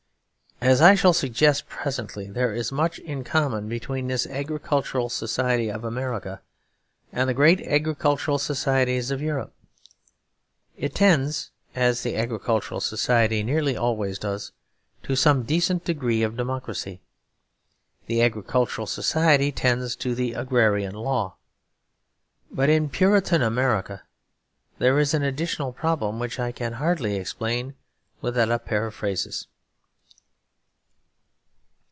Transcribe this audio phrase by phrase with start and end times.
[0.63, 5.83] As I shall suggest presently, there is much in common between this agricultural society of
[5.83, 6.39] America
[7.11, 9.55] and the great agricultural societies of Europe.
[10.77, 14.51] It tends, as the agricultural society nearly always does,
[15.01, 17.01] to some decent degree of democracy.
[18.05, 21.37] The agricultural society tends to the agrarian law.
[22.51, 24.03] But in Puritan America
[24.77, 27.73] there is an additional problem, which I can hardly explain
[28.21, 29.47] without a periphrasis.